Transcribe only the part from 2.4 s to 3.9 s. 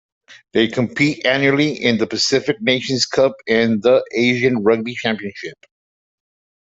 Nations Cup and